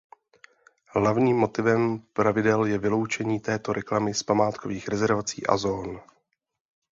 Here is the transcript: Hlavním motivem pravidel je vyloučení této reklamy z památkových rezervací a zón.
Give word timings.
Hlavním 0.91 1.37
motivem 1.37 1.99
pravidel 2.13 2.65
je 2.65 2.77
vyloučení 2.77 3.39
této 3.39 3.73
reklamy 3.73 4.13
z 4.13 4.23
památkových 4.23 4.87
rezervací 4.87 5.47
a 5.47 5.57
zón. 5.57 6.01